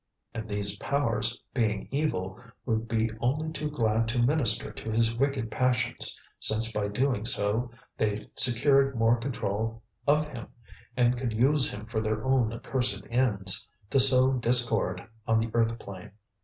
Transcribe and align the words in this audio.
And 0.33 0.49
these 0.49 0.77
powers, 0.77 1.39
being 1.53 1.87
evil, 1.91 2.41
would 2.65 2.87
be 2.87 3.11
only 3.19 3.51
too 3.51 3.69
glad 3.69 4.07
to 4.07 4.17
minister 4.17 4.71
to 4.71 4.89
his 4.89 5.13
wicked 5.13 5.51
passions, 5.51 6.19
since 6.39 6.71
by 6.71 6.87
doing 6.87 7.23
so 7.23 7.69
they 7.99 8.27
secured 8.33 8.95
more 8.97 9.17
control 9.17 9.83
of 10.07 10.27
him, 10.27 10.47
and 10.97 11.19
could 11.19 11.33
use 11.33 11.69
him 11.71 11.85
for 11.85 12.01
their 12.01 12.23
own 12.25 12.51
accursed 12.51 13.03
ends, 13.11 13.67
to 13.91 13.99
sow 13.99 14.31
discord 14.33 15.07
on 15.27 15.39
the 15.39 15.51
earth 15.53 15.77
plane. 15.77 16.09